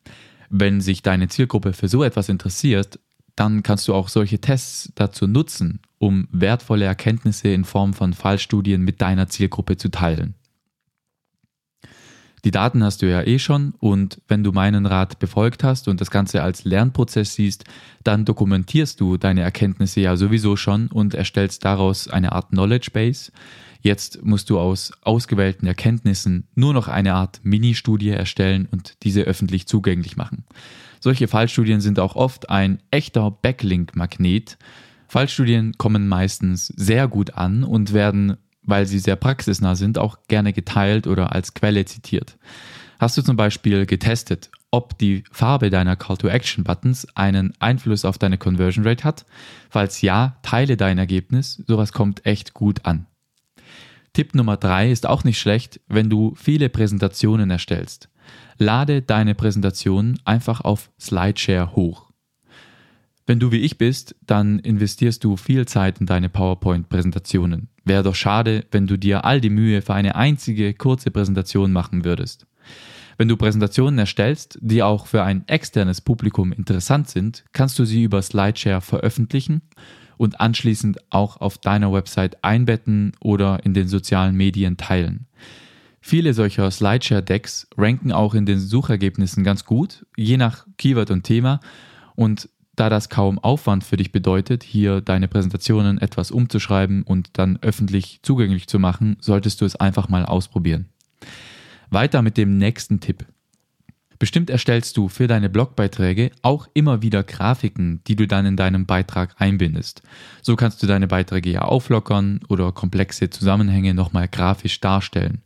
Wenn 0.50 0.80
sich 0.80 1.02
deine 1.02 1.28
Zielgruppe 1.28 1.72
für 1.72 1.88
so 1.88 2.02
etwas 2.02 2.28
interessiert, 2.28 2.98
dann 3.36 3.62
kannst 3.62 3.88
du 3.88 3.94
auch 3.94 4.08
solche 4.08 4.40
Tests 4.40 4.92
dazu 4.94 5.26
nutzen, 5.26 5.80
um 5.98 6.28
wertvolle 6.30 6.84
Erkenntnisse 6.84 7.48
in 7.48 7.64
Form 7.64 7.92
von 7.92 8.12
Fallstudien 8.12 8.82
mit 8.82 9.00
deiner 9.00 9.28
Zielgruppe 9.28 9.76
zu 9.76 9.90
teilen. 9.90 10.34
Die 12.44 12.50
Daten 12.50 12.84
hast 12.84 13.00
du 13.00 13.08
ja 13.08 13.22
eh 13.22 13.38
schon 13.38 13.72
und 13.78 14.20
wenn 14.28 14.44
du 14.44 14.52
meinen 14.52 14.84
Rat 14.84 15.18
befolgt 15.18 15.64
hast 15.64 15.88
und 15.88 16.02
das 16.02 16.10
Ganze 16.10 16.42
als 16.42 16.64
Lernprozess 16.64 17.34
siehst, 17.34 17.64
dann 18.04 18.26
dokumentierst 18.26 19.00
du 19.00 19.16
deine 19.16 19.40
Erkenntnisse 19.40 20.02
ja 20.02 20.16
sowieso 20.18 20.54
schon 20.54 20.88
und 20.88 21.14
erstellst 21.14 21.64
daraus 21.64 22.06
eine 22.06 22.32
Art 22.32 22.50
Knowledge 22.50 22.90
Base. 22.92 23.32
Jetzt 23.80 24.22
musst 24.24 24.50
du 24.50 24.58
aus 24.58 24.92
ausgewählten 25.00 25.66
Erkenntnissen 25.66 26.46
nur 26.54 26.74
noch 26.74 26.88
eine 26.88 27.14
Art 27.14 27.40
Mini-Studie 27.44 28.10
erstellen 28.10 28.68
und 28.70 29.02
diese 29.04 29.22
öffentlich 29.22 29.66
zugänglich 29.66 30.18
machen. 30.18 30.44
Solche 31.00 31.28
Fallstudien 31.28 31.80
sind 31.80 31.98
auch 31.98 32.14
oft 32.14 32.50
ein 32.50 32.78
echter 32.90 33.30
Backlink-Magnet. 33.30 34.58
Fallstudien 35.08 35.72
kommen 35.78 36.08
meistens 36.08 36.66
sehr 36.66 37.08
gut 37.08 37.34
an 37.34 37.64
und 37.64 37.94
werden 37.94 38.36
weil 38.66 38.86
sie 38.86 38.98
sehr 38.98 39.16
praxisnah 39.16 39.74
sind, 39.74 39.98
auch 39.98 40.18
gerne 40.28 40.52
geteilt 40.52 41.06
oder 41.06 41.32
als 41.32 41.54
Quelle 41.54 41.84
zitiert. 41.84 42.36
Hast 42.98 43.16
du 43.18 43.22
zum 43.22 43.36
Beispiel 43.36 43.86
getestet, 43.86 44.50
ob 44.70 44.98
die 44.98 45.24
Farbe 45.30 45.70
deiner 45.70 45.96
Call-to-Action-Buttons 45.96 47.08
einen 47.14 47.52
Einfluss 47.60 48.04
auf 48.04 48.18
deine 48.18 48.38
Conversion 48.38 48.86
Rate 48.86 49.04
hat? 49.04 49.26
Falls 49.70 50.00
ja, 50.00 50.36
teile 50.42 50.76
dein 50.76 50.98
Ergebnis, 50.98 51.62
sowas 51.66 51.92
kommt 51.92 52.24
echt 52.26 52.54
gut 52.54 52.84
an. 52.84 53.06
Tipp 54.12 54.34
Nummer 54.34 54.56
drei 54.56 54.90
ist 54.90 55.06
auch 55.06 55.24
nicht 55.24 55.38
schlecht, 55.38 55.80
wenn 55.88 56.08
du 56.08 56.34
viele 56.36 56.68
Präsentationen 56.68 57.50
erstellst. 57.50 58.08
Lade 58.58 59.02
deine 59.02 59.34
Präsentation 59.34 60.18
einfach 60.24 60.60
auf 60.60 60.90
Slideshare 61.00 61.74
hoch. 61.74 62.03
Wenn 63.26 63.40
du 63.40 63.50
wie 63.52 63.60
ich 63.60 63.78
bist, 63.78 64.14
dann 64.26 64.58
investierst 64.58 65.24
du 65.24 65.38
viel 65.38 65.66
Zeit 65.66 65.98
in 65.98 66.06
deine 66.06 66.28
PowerPoint-Präsentationen. 66.28 67.68
Wäre 67.84 68.02
doch 68.02 68.14
schade, 68.14 68.66
wenn 68.70 68.86
du 68.86 68.98
dir 68.98 69.24
all 69.24 69.40
die 69.40 69.50
Mühe 69.50 69.80
für 69.80 69.94
eine 69.94 70.14
einzige 70.14 70.74
kurze 70.74 71.10
Präsentation 71.10 71.72
machen 71.72 72.04
würdest. 72.04 72.46
Wenn 73.16 73.28
du 73.28 73.36
Präsentationen 73.36 73.98
erstellst, 73.98 74.58
die 74.60 74.82
auch 74.82 75.06
für 75.06 75.22
ein 75.22 75.46
externes 75.46 76.00
Publikum 76.00 76.52
interessant 76.52 77.08
sind, 77.08 77.44
kannst 77.52 77.78
du 77.78 77.86
sie 77.86 78.02
über 78.02 78.20
Slideshare 78.20 78.80
veröffentlichen 78.80 79.62
und 80.18 80.40
anschließend 80.40 80.98
auch 81.10 81.38
auf 81.38 81.56
deiner 81.56 81.92
Website 81.92 82.44
einbetten 82.44 83.12
oder 83.20 83.64
in 83.64 83.72
den 83.72 83.88
sozialen 83.88 84.36
Medien 84.36 84.76
teilen. 84.76 85.26
Viele 86.00 86.34
solcher 86.34 86.70
Slideshare-Decks 86.70 87.68
ranken 87.78 88.12
auch 88.12 88.34
in 88.34 88.44
den 88.44 88.58
Suchergebnissen 88.58 89.44
ganz 89.44 89.64
gut, 89.64 90.04
je 90.16 90.36
nach 90.36 90.66
Keyword 90.76 91.10
und 91.10 91.22
Thema. 91.22 91.60
Und 92.16 92.48
da 92.76 92.88
das 92.88 93.08
kaum 93.08 93.38
Aufwand 93.38 93.84
für 93.84 93.96
dich 93.96 94.12
bedeutet, 94.12 94.62
hier 94.62 95.00
deine 95.00 95.28
Präsentationen 95.28 95.98
etwas 95.98 96.30
umzuschreiben 96.30 97.02
und 97.02 97.30
dann 97.34 97.58
öffentlich 97.62 98.20
zugänglich 98.22 98.66
zu 98.66 98.78
machen, 98.78 99.16
solltest 99.20 99.60
du 99.60 99.64
es 99.64 99.76
einfach 99.76 100.08
mal 100.08 100.24
ausprobieren. 100.24 100.86
Weiter 101.90 102.22
mit 102.22 102.36
dem 102.36 102.58
nächsten 102.58 103.00
Tipp. 103.00 103.24
Bestimmt 104.18 104.48
erstellst 104.48 104.96
du 104.96 105.08
für 105.08 105.26
deine 105.26 105.50
Blogbeiträge 105.50 106.30
auch 106.42 106.68
immer 106.72 107.02
wieder 107.02 107.22
Grafiken, 107.22 108.00
die 108.06 108.16
du 108.16 108.26
dann 108.26 108.46
in 108.46 108.56
deinem 108.56 108.86
Beitrag 108.86 109.34
einbindest. 109.38 110.02
So 110.40 110.56
kannst 110.56 110.82
du 110.82 110.86
deine 110.86 111.08
Beiträge 111.08 111.50
ja 111.50 111.62
auflockern 111.62 112.40
oder 112.48 112.72
komplexe 112.72 113.28
Zusammenhänge 113.28 113.92
nochmal 113.92 114.28
grafisch 114.28 114.80
darstellen 114.80 115.42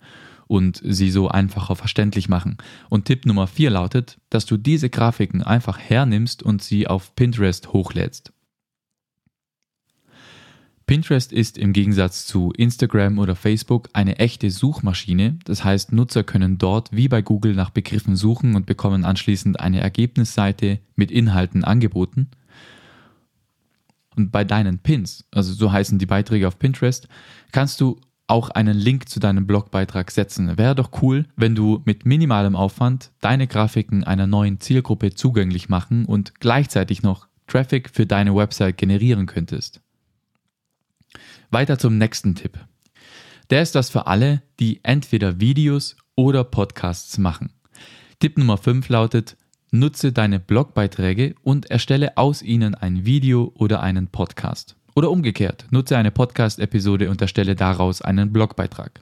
und 0.49 0.81
sie 0.83 1.11
so 1.11 1.29
einfacher 1.29 1.77
verständlich 1.77 2.29
machen. 2.29 2.57
Und 2.89 3.05
Tipp 3.05 3.27
Nummer 3.27 3.47
4 3.47 3.71
lautet, 3.71 4.19
dass 4.31 4.47
du 4.47 4.57
diese 4.57 4.91
Grafiken 4.91 5.43
einfach 5.43 5.79
hernimmst 5.79 6.43
und 6.43 6.63
sie 6.63 6.89
auf 6.89 7.15
Pinterest 7.15 7.73
hochlädst. 7.73 8.33
Pinterest 10.87 11.35
ist 11.35 11.59
im 11.59 11.75
Gegensatz 11.75 12.27
zu 12.27 12.51
Instagram 12.57 13.19
oder 13.19 13.37
Facebook 13.37 13.91
eine 13.93 14.19
echte 14.19 14.51
Suchmaschine. 14.51 15.39
Das 15.45 15.63
heißt, 15.63 15.93
Nutzer 15.93 16.25
können 16.25 16.57
dort 16.57 16.91
wie 16.93 17.09
bei 17.09 17.21
Google 17.21 17.55
nach 17.55 17.69
Begriffen 17.69 18.17
suchen 18.17 18.57
und 18.57 18.65
bekommen 18.65 19.05
anschließend 19.05 19.61
eine 19.61 19.81
Ergebnisseite 19.81 20.81
mit 20.97 21.11
Inhalten 21.11 21.63
angeboten. 21.63 22.31
Und 24.17 24.33
bei 24.33 24.45
deinen 24.45 24.79
Pins, 24.79 25.27
also 25.31 25.53
so 25.53 25.71
heißen 25.71 25.99
die 25.99 26.07
Beiträge 26.07 26.49
auf 26.49 26.59
Pinterest, 26.59 27.07
kannst 27.53 27.83
du 27.83 28.01
auch 28.29 28.51
einen 28.51 28.77
Link 28.77 29.09
zu 29.09 29.21
deinem 29.21 29.47
Blogbeitrag 29.47 30.11
setzen. 30.11 30.57
Wäre 30.59 30.75
doch 30.75 31.03
cool, 31.03 31.27
wenn 31.35 31.55
du 31.55 31.83
mit 31.85 32.07
minimalem 32.07 32.55
Aufwand 32.55 33.11
deine 33.21 33.47
Grafiken 33.47 34.05
einer 34.05 34.27
neuen 34.27 34.61
Zielgruppe 34.61 35.15
zugänglich 35.15 35.69
machen 35.69 36.05
und 36.05 36.39
gleichzeitig 36.39 37.03
noch 37.03 37.27
Traffic 37.47 37.91
für 37.91 38.07
deine 38.07 38.35
Website 38.37 38.77
generieren 38.77 39.27
könntest. 39.27 39.81
Weiter 41.51 41.79
zum 41.79 41.97
nächsten 41.97 42.35
Tipp. 42.35 42.59
Der 43.51 43.63
ist 43.63 43.75
das 43.75 43.89
für 43.89 44.07
alle, 44.07 44.43
die 44.61 44.81
entweder 44.85 45.41
Videos 45.41 45.97
oder 46.15 46.45
Podcasts 46.45 47.17
machen. 47.17 47.51
Tipp 48.21 48.37
Nummer 48.37 48.59
5 48.59 48.89
lautet, 48.91 49.39
nutze 49.71 50.13
deine 50.13 50.39
Blogbeiträge 50.39 51.35
und 51.43 51.71
erstelle 51.71 52.19
aus 52.19 52.43
ihnen 52.43 52.75
ein 52.75 53.07
Video 53.07 53.53
oder 53.55 53.81
einen 53.81 54.09
Podcast. 54.09 54.78
Oder 54.99 55.13
umgekehrt, 55.13 55.65
nutze 55.71 55.97
eine 55.97 56.11
Podcast-Episode 56.11 57.09
und 57.09 57.23
erstelle 57.23 57.55
daraus 57.55 58.03
einen 58.03 58.33
Blogbeitrag. 58.33 59.01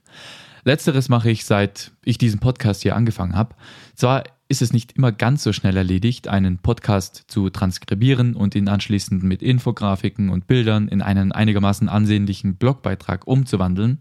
Letzteres 0.62 1.08
mache 1.08 1.30
ich 1.30 1.46
seit 1.46 1.90
ich 2.04 2.18
diesen 2.18 2.38
Podcast 2.38 2.82
hier 2.82 2.94
angefangen 2.94 3.34
habe. 3.34 3.54
Zwar 3.94 4.24
ist 4.46 4.60
es 4.60 4.74
nicht 4.74 4.92
immer 4.92 5.10
ganz 5.10 5.42
so 5.42 5.54
schnell 5.54 5.74
erledigt, 5.74 6.28
einen 6.28 6.58
Podcast 6.58 7.24
zu 7.28 7.48
transkribieren 7.48 8.36
und 8.36 8.54
ihn 8.54 8.68
anschließend 8.68 9.22
mit 9.22 9.42
Infografiken 9.42 10.28
und 10.28 10.46
Bildern 10.46 10.88
in 10.88 11.00
einen 11.00 11.32
einigermaßen 11.32 11.88
ansehnlichen 11.88 12.56
Blogbeitrag 12.56 13.26
umzuwandeln. 13.26 14.00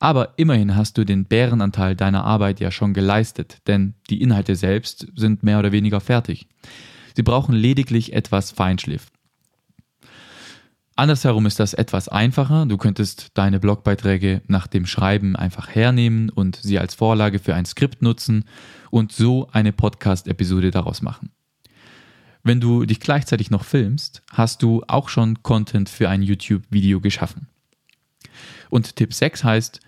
Aber 0.00 0.34
immerhin 0.36 0.76
hast 0.76 0.98
du 0.98 1.04
den 1.04 1.24
Bärenanteil 1.24 1.96
deiner 1.96 2.24
Arbeit 2.24 2.60
ja 2.60 2.70
schon 2.70 2.92
geleistet, 2.92 3.62
denn 3.66 3.94
die 4.10 4.20
Inhalte 4.20 4.56
selbst 4.56 5.06
sind 5.16 5.42
mehr 5.42 5.58
oder 5.58 5.72
weniger 5.72 6.00
fertig. 6.02 6.48
Sie 7.16 7.22
brauchen 7.22 7.54
lediglich 7.54 8.12
etwas 8.12 8.50
Feinschliff. 8.50 9.06
Andersherum 10.96 11.46
ist 11.46 11.58
das 11.58 11.74
etwas 11.74 12.08
einfacher. 12.08 12.66
Du 12.66 12.76
könntest 12.76 13.30
deine 13.34 13.58
Blogbeiträge 13.58 14.42
nach 14.46 14.68
dem 14.68 14.86
Schreiben 14.86 15.34
einfach 15.34 15.68
hernehmen 15.74 16.30
und 16.30 16.56
sie 16.62 16.78
als 16.78 16.94
Vorlage 16.94 17.40
für 17.40 17.54
ein 17.54 17.66
Skript 17.66 18.00
nutzen 18.00 18.44
und 18.90 19.10
so 19.10 19.48
eine 19.50 19.72
Podcast-Episode 19.72 20.70
daraus 20.70 21.02
machen. 21.02 21.30
Wenn 22.44 22.60
du 22.60 22.84
dich 22.84 23.00
gleichzeitig 23.00 23.50
noch 23.50 23.64
filmst, 23.64 24.22
hast 24.30 24.62
du 24.62 24.84
auch 24.86 25.08
schon 25.08 25.42
Content 25.42 25.88
für 25.88 26.08
ein 26.08 26.22
YouTube-Video 26.22 27.00
geschaffen. 27.00 27.48
Und 28.70 28.94
Tipp 28.94 29.14
6 29.14 29.42
heißt, 29.42 29.80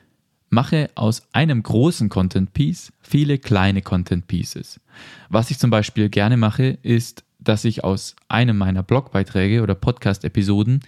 mache 0.48 0.90
aus 0.94 1.22
einem 1.32 1.62
großen 1.62 2.08
Content 2.08 2.52
Piece 2.52 2.92
viele 3.00 3.38
kleine 3.38 3.82
Content 3.82 4.26
Pieces. 4.26 4.80
Was 5.28 5.50
ich 5.50 5.58
zum 5.58 5.70
Beispiel 5.70 6.08
gerne 6.08 6.36
mache, 6.36 6.78
ist 6.82 7.25
dass 7.48 7.64
ich 7.64 7.84
aus 7.84 8.16
einem 8.28 8.58
meiner 8.58 8.82
Blogbeiträge 8.82 9.62
oder 9.62 9.74
Podcast-Episoden 9.74 10.80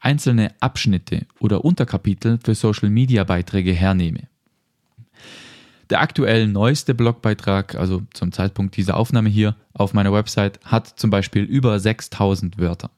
einzelne 0.00 0.52
Abschnitte 0.60 1.26
oder 1.38 1.64
Unterkapitel 1.64 2.38
für 2.42 2.54
Social-Media-Beiträge 2.54 3.72
hernehme. 3.72 4.28
Der 5.90 6.00
aktuell 6.00 6.48
neueste 6.48 6.94
Blogbeitrag, 6.94 7.74
also 7.74 8.02
zum 8.14 8.32
Zeitpunkt 8.32 8.76
dieser 8.76 8.96
Aufnahme 8.96 9.28
hier 9.28 9.56
auf 9.74 9.94
meiner 9.94 10.12
Website, 10.12 10.60
hat 10.64 10.88
zum 10.88 11.10
Beispiel 11.10 11.44
über 11.44 11.78
6000 11.78 12.58
Wörter. 12.58 12.90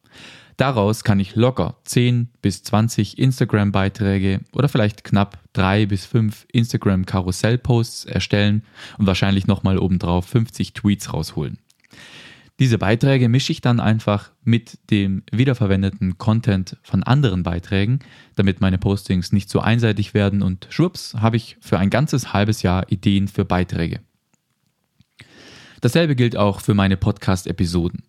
Daraus 0.56 1.02
kann 1.02 1.18
ich 1.18 1.34
locker 1.34 1.76
10 1.84 2.28
bis 2.40 2.62
20 2.62 3.18
Instagram-Beiträge 3.18 4.40
oder 4.52 4.68
vielleicht 4.68 5.02
knapp 5.02 5.38
3 5.54 5.86
bis 5.86 6.06
5 6.06 6.46
Instagram-Karussell-Posts 6.52 8.04
erstellen 8.04 8.62
und 8.98 9.06
wahrscheinlich 9.06 9.48
nochmal 9.48 9.78
obendrauf 9.78 10.26
50 10.26 10.72
Tweets 10.72 11.12
rausholen. 11.12 11.58
Diese 12.60 12.78
Beiträge 12.78 13.28
mische 13.28 13.50
ich 13.50 13.60
dann 13.60 13.80
einfach 13.80 14.30
mit 14.44 14.78
dem 14.90 15.24
wiederverwendeten 15.32 16.18
Content 16.18 16.76
von 16.84 17.02
anderen 17.02 17.42
Beiträgen, 17.42 17.98
damit 18.36 18.60
meine 18.60 18.78
Postings 18.78 19.32
nicht 19.32 19.50
so 19.50 19.58
einseitig 19.58 20.14
werden 20.14 20.40
und 20.40 20.68
schwupps 20.70 21.14
habe 21.14 21.36
ich 21.36 21.56
für 21.60 21.80
ein 21.80 21.90
ganzes 21.90 22.32
halbes 22.32 22.62
Jahr 22.62 22.90
Ideen 22.92 23.26
für 23.26 23.44
Beiträge. 23.44 24.00
Dasselbe 25.80 26.14
gilt 26.14 26.36
auch 26.36 26.60
für 26.60 26.74
meine 26.74 26.96
Podcast-Episoden. 26.96 28.04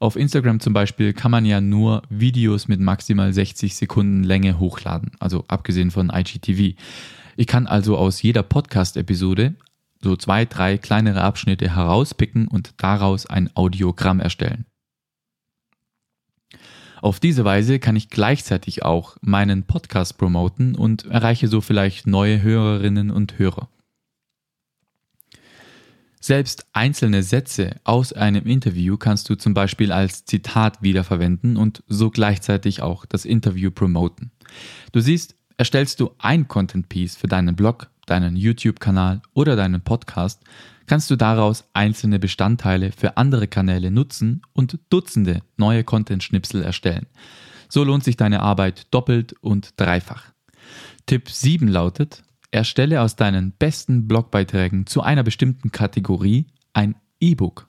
Auf 0.00 0.16
Instagram 0.16 0.60
zum 0.60 0.72
Beispiel 0.72 1.12
kann 1.12 1.30
man 1.30 1.44
ja 1.44 1.60
nur 1.60 2.02
Videos 2.08 2.66
mit 2.66 2.80
maximal 2.80 3.32
60 3.32 3.76
Sekunden 3.76 4.24
Länge 4.24 4.58
hochladen, 4.58 5.12
also 5.20 5.44
abgesehen 5.48 5.90
von 5.90 6.10
IGTV. 6.10 6.76
Ich 7.36 7.46
kann 7.46 7.66
also 7.66 7.96
aus 7.96 8.22
jeder 8.22 8.42
Podcast-Episode 8.42 9.54
so 10.04 10.14
zwei, 10.16 10.44
drei 10.44 10.78
kleinere 10.78 11.22
Abschnitte 11.22 11.74
herauspicken 11.74 12.46
und 12.46 12.74
daraus 12.76 13.26
ein 13.26 13.50
Audiogramm 13.56 14.20
erstellen. 14.20 14.66
Auf 17.02 17.20
diese 17.20 17.44
Weise 17.44 17.80
kann 17.80 17.96
ich 17.96 18.08
gleichzeitig 18.08 18.82
auch 18.82 19.16
meinen 19.20 19.64
Podcast 19.64 20.16
promoten 20.16 20.74
und 20.74 21.04
erreiche 21.06 21.48
so 21.48 21.60
vielleicht 21.60 22.06
neue 22.06 22.40
Hörerinnen 22.40 23.10
und 23.10 23.38
Hörer. 23.38 23.68
Selbst 26.18 26.66
einzelne 26.72 27.22
Sätze 27.22 27.76
aus 27.84 28.14
einem 28.14 28.46
Interview 28.46 28.96
kannst 28.96 29.28
du 29.28 29.34
zum 29.34 29.52
Beispiel 29.52 29.92
als 29.92 30.24
Zitat 30.24 30.80
wiederverwenden 30.80 31.58
und 31.58 31.82
so 31.86 32.10
gleichzeitig 32.10 32.80
auch 32.80 33.04
das 33.04 33.26
Interview 33.26 33.70
promoten. 33.70 34.30
Du 34.92 35.00
siehst, 35.00 35.34
erstellst 35.58 36.00
du 36.00 36.12
ein 36.16 36.48
Content 36.48 36.88
Piece 36.88 37.16
für 37.16 37.26
deinen 37.26 37.54
Blog, 37.54 37.90
deinen 38.06 38.36
YouTube-Kanal 38.36 39.22
oder 39.32 39.56
deinen 39.56 39.80
Podcast, 39.80 40.42
kannst 40.86 41.10
du 41.10 41.16
daraus 41.16 41.64
einzelne 41.72 42.18
Bestandteile 42.18 42.92
für 42.92 43.16
andere 43.16 43.48
Kanäle 43.48 43.90
nutzen 43.90 44.42
und 44.52 44.78
Dutzende 44.90 45.42
neue 45.56 45.84
Content-Schnipsel 45.84 46.62
erstellen. 46.62 47.06
So 47.68 47.84
lohnt 47.84 48.04
sich 48.04 48.16
deine 48.16 48.40
Arbeit 48.40 48.86
doppelt 48.92 49.34
und 49.40 49.80
dreifach. 49.80 50.24
Tipp 51.06 51.28
7 51.28 51.68
lautet, 51.68 52.22
erstelle 52.50 53.00
aus 53.00 53.16
deinen 53.16 53.52
besten 53.52 54.06
Blogbeiträgen 54.06 54.86
zu 54.86 55.02
einer 55.02 55.22
bestimmten 55.22 55.72
Kategorie 55.72 56.46
ein 56.72 56.94
E-Book. 57.20 57.68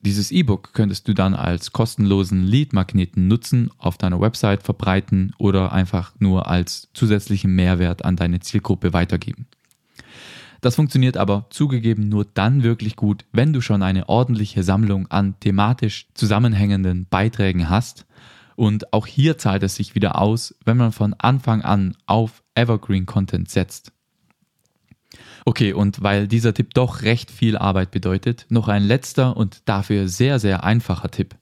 Dieses 0.00 0.30
E-Book 0.30 0.74
könntest 0.74 1.08
du 1.08 1.14
dann 1.14 1.34
als 1.34 1.72
kostenlosen 1.72 2.44
Lead-Magneten 2.44 3.26
nutzen, 3.26 3.70
auf 3.78 3.98
deiner 3.98 4.20
Website 4.20 4.62
verbreiten 4.62 5.32
oder 5.38 5.72
einfach 5.72 6.12
nur 6.20 6.46
als 6.46 6.88
zusätzlichen 6.94 7.52
Mehrwert 7.52 8.04
an 8.04 8.14
deine 8.14 8.38
Zielgruppe 8.38 8.92
weitergeben. 8.92 9.46
Das 10.60 10.76
funktioniert 10.76 11.16
aber 11.16 11.46
zugegeben 11.50 12.08
nur 12.08 12.24
dann 12.24 12.62
wirklich 12.62 12.94
gut, 12.96 13.24
wenn 13.32 13.52
du 13.52 13.60
schon 13.60 13.82
eine 13.82 14.08
ordentliche 14.08 14.62
Sammlung 14.62 15.08
an 15.08 15.38
thematisch 15.40 16.08
zusammenhängenden 16.14 17.06
Beiträgen 17.08 17.68
hast. 17.68 18.06
Und 18.56 18.92
auch 18.92 19.06
hier 19.06 19.38
zahlt 19.38 19.62
es 19.62 19.76
sich 19.76 19.94
wieder 19.94 20.20
aus, 20.20 20.54
wenn 20.64 20.76
man 20.76 20.90
von 20.90 21.14
Anfang 21.14 21.62
an 21.62 21.96
auf 22.06 22.42
Evergreen 22.54 23.06
Content 23.06 23.48
setzt. 23.50 23.92
Okay, 25.48 25.72
und 25.72 26.02
weil 26.02 26.28
dieser 26.28 26.52
Tipp 26.52 26.74
doch 26.74 27.00
recht 27.00 27.30
viel 27.30 27.56
Arbeit 27.56 27.90
bedeutet, 27.90 28.44
noch 28.50 28.68
ein 28.68 28.82
letzter 28.82 29.34
und 29.34 29.62
dafür 29.64 30.06
sehr, 30.06 30.38
sehr 30.38 30.62
einfacher 30.62 31.10
Tipp. 31.10 31.36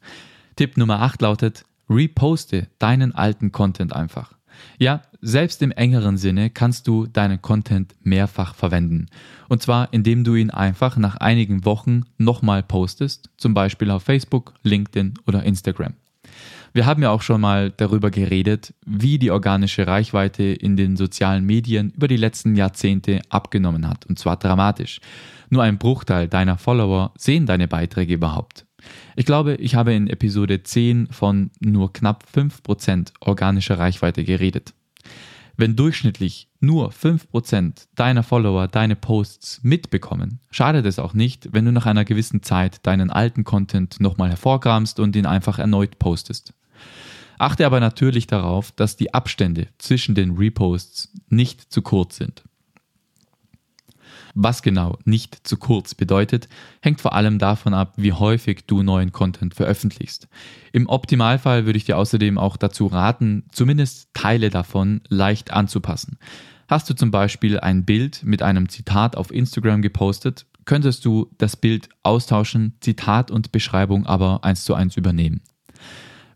Tipp 0.54 0.76
Nummer 0.76 1.02
8 1.02 1.22
lautet, 1.22 1.64
reposte 1.90 2.68
deinen 2.78 3.16
alten 3.16 3.50
Content 3.50 3.92
einfach. 3.92 4.34
Ja, 4.78 5.02
selbst 5.22 5.60
im 5.60 5.72
engeren 5.72 6.18
Sinne 6.18 6.50
kannst 6.50 6.86
du 6.86 7.08
deinen 7.08 7.42
Content 7.42 7.96
mehrfach 8.00 8.54
verwenden. 8.54 9.06
Und 9.48 9.60
zwar 9.60 9.92
indem 9.92 10.22
du 10.22 10.36
ihn 10.36 10.50
einfach 10.50 10.96
nach 10.98 11.16
einigen 11.16 11.64
Wochen 11.64 12.02
nochmal 12.16 12.62
postest, 12.62 13.30
zum 13.36 13.54
Beispiel 13.54 13.90
auf 13.90 14.04
Facebook, 14.04 14.54
LinkedIn 14.62 15.14
oder 15.26 15.42
Instagram. 15.42 15.94
Wir 16.76 16.85
haben 16.85 17.02
ja 17.02 17.09
auch 17.09 17.23
schon 17.23 17.40
mal 17.40 17.71
darüber 17.71 18.11
geredet, 18.11 18.75
wie 18.85 19.18
die 19.18 19.30
organische 19.30 19.87
Reichweite 19.87 20.42
in 20.42 20.76
den 20.76 20.99
sozialen 20.99 21.47
Medien 21.47 21.90
über 21.92 22.06
die 22.06 22.18
letzten 22.18 22.54
Jahrzehnte 22.54 23.23
abgenommen 23.30 23.88
hat, 23.88 24.04
und 24.04 24.18
zwar 24.18 24.37
dramatisch. 24.37 25.00
Nur 25.49 25.62
ein 25.62 25.78
Bruchteil 25.78 26.28
deiner 26.28 26.59
Follower 26.59 27.14
sehen 27.16 27.47
deine 27.47 27.66
Beiträge 27.66 28.12
überhaupt. 28.12 28.66
Ich 29.16 29.25
glaube, 29.25 29.54
ich 29.54 29.75
habe 29.75 29.95
in 29.95 30.06
Episode 30.06 30.64
10 30.64 31.09
von 31.12 31.50
nur 31.61 31.95
knapp 31.95 32.26
5% 32.30 33.09
organischer 33.21 33.78
Reichweite 33.78 34.23
geredet. 34.23 34.75
Wenn 35.56 35.76
durchschnittlich 35.76 36.50
nur 36.61 36.90
5% 36.90 37.87
deiner 37.95 38.23
Follower 38.23 38.68
deine 38.68 38.97
Posts 38.97 39.61
mitbekommen, 39.62 40.40
schadet 40.50 40.85
es 40.85 40.99
auch 40.99 41.14
nicht, 41.14 41.54
wenn 41.54 41.64
du 41.64 41.73
nach 41.73 41.87
einer 41.87 42.04
gewissen 42.04 42.42
Zeit 42.42 42.87
deinen 42.87 43.09
alten 43.09 43.45
Content 43.45 43.99
nochmal 43.99 44.28
hervorkramst 44.28 45.00
und 45.00 45.16
ihn 45.16 45.25
einfach 45.25 45.59
erneut 45.59 45.99
postest. 45.99 46.52
Achte 47.38 47.66
aber 47.66 47.80
natürlich 47.80 48.26
darauf, 48.26 48.73
dass 48.73 48.97
die 48.97 49.12
Abstände 49.12 49.68
zwischen 49.78 50.14
den 50.14 50.37
Reposts 50.37 51.12
nicht 51.28 51.73
zu 51.73 51.83
kurz 51.83 52.16
sind. 52.16 52.42
Was 54.38 54.61
genau 54.61 54.99
nicht 55.04 55.48
zu 55.48 55.57
kurz 55.57 55.94
bedeutet, 55.94 56.48
hängt 56.83 57.00
vor 57.00 57.14
allem 57.14 57.38
davon 57.38 57.72
ab, 57.72 57.94
wie 57.96 58.12
häufig 58.12 58.66
du 58.66 58.83
neuen 58.83 59.11
Content 59.11 59.55
veröffentlichst. 59.55 60.29
Im 60.72 60.88
Optimalfall 60.88 61.64
würde 61.64 61.79
ich 61.79 61.87
dir 61.87 61.96
außerdem 61.96 62.37
auch 62.37 62.59
dazu 62.59 62.87
raten, 62.87 63.44
zumindest 63.50 64.11
Teile 64.12 64.50
davon 64.50 65.00
leicht 65.09 65.53
anzupassen. 65.53 66.18
Hast 66.68 66.90
du 66.90 66.94
zum 66.94 67.11
Beispiel 67.11 67.59
ein 67.61 67.87
Bild 67.87 68.24
mit 68.24 68.42
einem 68.42 68.68
Zitat 68.68 69.16
auf 69.16 69.31
Instagram 69.31 69.81
gepostet, 69.81 70.44
könntest 70.66 71.07
du 71.07 71.31
das 71.38 71.57
Bild 71.57 71.88
austauschen, 72.03 72.74
Zitat 72.81 73.31
und 73.31 73.53
Beschreibung 73.53 74.05
aber 74.05 74.44
eins 74.44 74.64
zu 74.64 74.74
eins 74.74 74.98
übernehmen. 74.98 75.40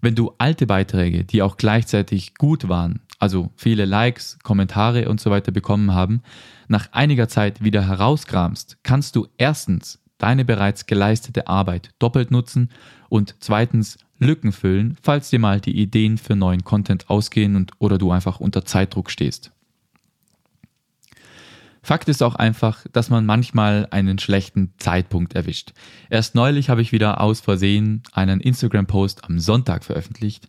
Wenn 0.03 0.15
du 0.15 0.33
alte 0.39 0.67
Beiträge, 0.67 1.25
die 1.25 1.43
auch 1.43 1.57
gleichzeitig 1.57 2.35
gut 2.35 2.69
waren, 2.69 3.01
also 3.19 3.51
viele 3.57 3.85
Likes, 3.85 4.39
Kommentare 4.43 5.09
und 5.09 5.21
so 5.21 5.31
weiter 5.31 5.53
bekommen 5.53 5.93
haben, 5.93 6.23
nach 6.69 6.89
einiger 6.93 7.29
Zeit 7.29 7.63
wieder 7.63 7.87
herauskramst, 7.87 8.79
kannst 8.83 9.15
du 9.15 9.27
erstens 9.37 10.01
deine 10.17 10.45
bereits 10.45 10.87
geleistete 10.87 11.49
Arbeit 11.49 11.91
doppelt 11.99 12.31
nutzen 12.31 12.71
und 13.09 13.35
zweitens 13.41 13.99
Lücken 14.19 14.53
füllen, 14.53 14.97
falls 15.03 15.31
dir 15.31 15.39
mal 15.39 15.61
die 15.61 15.79
Ideen 15.79 16.19
für 16.19 16.37
neuen 16.37 16.65
Content 16.65 17.09
ausgehen 17.09 17.57
und 17.57 17.73
oder 17.79 17.99
du 17.99 18.11
einfach 18.11 18.41
unter 18.41 18.65
Zeitdruck 18.65 19.11
stehst. 19.11 19.53
Fakt 21.91 22.09
ist 22.09 22.23
auch 22.23 22.37
einfach, 22.37 22.87
dass 22.93 23.11
man 23.11 23.27
manchmal 23.27 23.89
einen 23.91 24.21
schlechten 24.21 24.73
Zeitpunkt 24.79 25.35
erwischt. 25.35 25.73
Erst 26.09 26.37
neulich 26.37 26.71
habe 26.71 26.83
ich 26.83 26.93
wieder 26.93 27.21
aus 27.21 27.41
Versehen 27.41 28.05
einen 28.13 28.41
Instagram-Post 28.41 29.25
am 29.25 29.41
Sonntag 29.41 29.83
veröffentlicht. 29.83 30.49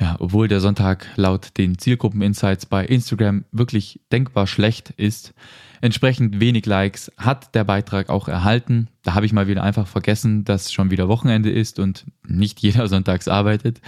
Ja, 0.00 0.16
obwohl 0.18 0.48
der 0.48 0.58
Sonntag 0.58 1.06
laut 1.14 1.56
den 1.56 1.78
Zielgruppen-Insights 1.78 2.66
bei 2.66 2.84
Instagram 2.84 3.44
wirklich 3.52 4.00
denkbar 4.10 4.48
schlecht 4.48 4.90
ist, 4.96 5.34
entsprechend 5.82 6.40
wenig 6.40 6.66
Likes 6.66 7.12
hat 7.16 7.54
der 7.54 7.62
Beitrag 7.62 8.08
auch 8.08 8.26
erhalten. 8.26 8.88
Da 9.04 9.14
habe 9.14 9.26
ich 9.26 9.32
mal 9.32 9.46
wieder 9.46 9.62
einfach 9.62 9.86
vergessen, 9.86 10.42
dass 10.42 10.72
schon 10.72 10.90
wieder 10.90 11.06
Wochenende 11.06 11.52
ist 11.52 11.78
und 11.78 12.06
nicht 12.26 12.58
jeder 12.58 12.88
sonntags 12.88 13.28
arbeitet. 13.28 13.80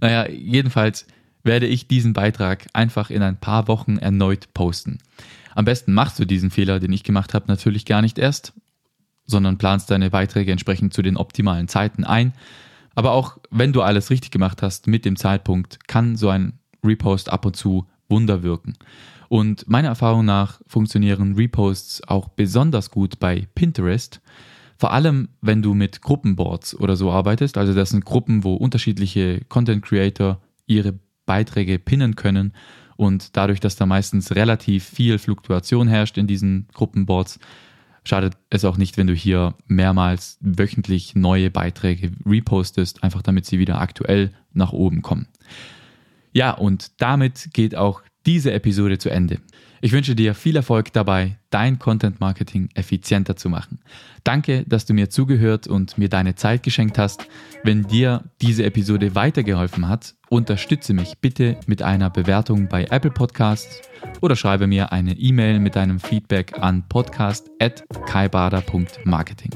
Naja, 0.00 0.28
jedenfalls 0.30 1.08
werde 1.42 1.66
ich 1.66 1.88
diesen 1.88 2.12
Beitrag 2.12 2.66
einfach 2.72 3.10
in 3.10 3.22
ein 3.22 3.36
paar 3.36 3.66
Wochen 3.66 3.98
erneut 3.98 4.54
posten. 4.54 4.98
Am 5.54 5.64
besten 5.64 5.92
machst 5.94 6.18
du 6.18 6.24
diesen 6.24 6.50
Fehler, 6.50 6.80
den 6.80 6.92
ich 6.92 7.04
gemacht 7.04 7.34
habe, 7.34 7.46
natürlich 7.48 7.84
gar 7.84 8.02
nicht 8.02 8.18
erst, 8.18 8.52
sondern 9.24 9.58
planst 9.58 9.90
deine 9.90 10.10
Beiträge 10.10 10.52
entsprechend 10.52 10.92
zu 10.92 11.02
den 11.02 11.16
optimalen 11.16 11.68
Zeiten 11.68 12.04
ein. 12.04 12.32
Aber 12.94 13.12
auch 13.12 13.38
wenn 13.50 13.72
du 13.72 13.82
alles 13.82 14.10
richtig 14.10 14.30
gemacht 14.30 14.62
hast 14.62 14.86
mit 14.86 15.04
dem 15.04 15.16
Zeitpunkt, 15.16 15.88
kann 15.88 16.16
so 16.16 16.28
ein 16.28 16.58
Repost 16.84 17.30
ab 17.30 17.46
und 17.46 17.56
zu 17.56 17.86
Wunder 18.08 18.42
wirken. 18.42 18.74
Und 19.28 19.68
meiner 19.68 19.88
Erfahrung 19.88 20.24
nach 20.24 20.60
funktionieren 20.66 21.34
Reposts 21.34 22.06
auch 22.06 22.28
besonders 22.28 22.90
gut 22.90 23.18
bei 23.18 23.48
Pinterest. 23.54 24.20
Vor 24.76 24.92
allem, 24.92 25.28
wenn 25.40 25.62
du 25.62 25.74
mit 25.74 26.02
Gruppenboards 26.02 26.78
oder 26.78 26.96
so 26.96 27.10
arbeitest. 27.10 27.56
Also 27.56 27.74
das 27.74 27.90
sind 27.90 28.04
Gruppen, 28.04 28.44
wo 28.44 28.54
unterschiedliche 28.54 29.40
Content 29.48 29.84
Creator 29.84 30.40
ihre 30.66 30.98
Beiträge 31.26 31.78
pinnen 31.78 32.16
können 32.16 32.52
und 32.96 33.36
dadurch, 33.36 33.60
dass 33.60 33.76
da 33.76 33.86
meistens 33.86 34.34
relativ 34.34 34.84
viel 34.84 35.18
Fluktuation 35.18 35.88
herrscht 35.88 36.18
in 36.18 36.26
diesen 36.26 36.68
Gruppenboards, 36.72 37.38
schadet 38.04 38.36
es 38.50 38.64
auch 38.64 38.76
nicht, 38.76 38.96
wenn 38.96 39.06
du 39.06 39.14
hier 39.14 39.54
mehrmals 39.66 40.38
wöchentlich 40.40 41.14
neue 41.14 41.50
Beiträge 41.50 42.12
repostest, 42.26 43.02
einfach 43.02 43.22
damit 43.22 43.46
sie 43.46 43.58
wieder 43.58 43.80
aktuell 43.80 44.32
nach 44.52 44.72
oben 44.72 45.02
kommen. 45.02 45.26
Ja, 46.32 46.52
und 46.52 47.00
damit 47.00 47.50
geht 47.52 47.76
auch 47.76 48.02
diese 48.26 48.52
Episode 48.52 48.98
zu 48.98 49.10
Ende. 49.10 49.38
Ich 49.80 49.92
wünsche 49.92 50.14
dir 50.14 50.34
viel 50.34 50.56
Erfolg 50.56 50.92
dabei, 50.94 51.36
dein 51.50 51.78
Content 51.78 52.18
Marketing 52.18 52.70
effizienter 52.74 53.36
zu 53.36 53.50
machen. 53.50 53.80
Danke, 54.22 54.64
dass 54.66 54.86
du 54.86 54.94
mir 54.94 55.10
zugehört 55.10 55.66
und 55.66 55.98
mir 55.98 56.08
deine 56.08 56.36
Zeit 56.36 56.62
geschenkt 56.62 56.96
hast. 56.96 57.26
Wenn 57.64 57.82
dir 57.82 58.24
diese 58.40 58.64
Episode 58.64 59.14
weitergeholfen 59.14 59.86
hat, 59.86 60.14
unterstütze 60.30 60.94
mich 60.94 61.18
bitte 61.20 61.58
mit 61.66 61.82
einer 61.82 62.08
Bewertung 62.08 62.66
bei 62.68 62.84
Apple 62.84 63.10
Podcasts 63.10 63.82
oder 64.22 64.36
schreibe 64.36 64.66
mir 64.66 64.90
eine 64.90 65.12
E-Mail 65.12 65.58
mit 65.58 65.76
deinem 65.76 66.00
Feedback 66.00 66.58
an 66.58 66.88
podcast.kaibader.marketing. 66.88 69.50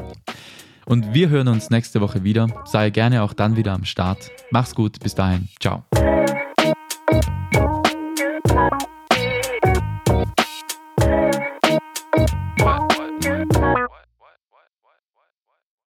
Und 0.84 1.14
wir 1.14 1.30
hören 1.30 1.48
uns 1.48 1.70
nächste 1.70 2.02
Woche 2.02 2.24
wieder. 2.24 2.48
Sei 2.66 2.90
gerne 2.90 3.22
auch 3.22 3.32
dann 3.32 3.56
wieder 3.56 3.72
am 3.72 3.84
Start. 3.84 4.30
Mach's 4.50 4.74
gut, 4.74 5.00
bis 5.00 5.14
dahin. 5.14 5.48
Ciao. 5.60 5.84